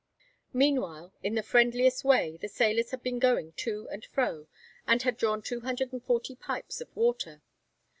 [0.53, 4.47] Meanwhile, in the friendliest way, the sailors had been going to and fro,
[4.87, 7.43] and had drawn 240 pipes of water.